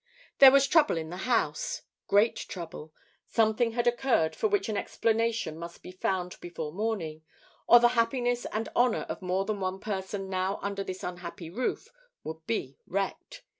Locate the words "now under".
10.27-10.83